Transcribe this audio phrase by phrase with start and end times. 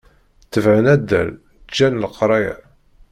[0.51, 1.29] Tebεen addal,
[1.69, 2.55] ǧǧan leqraya.